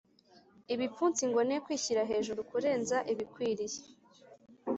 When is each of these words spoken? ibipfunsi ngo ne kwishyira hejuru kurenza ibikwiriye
ibipfunsi 0.73 1.21
ngo 1.29 1.39
ne 1.47 1.57
kwishyira 1.63 2.01
hejuru 2.11 2.39
kurenza 2.49 2.97
ibikwiriye 3.11 3.79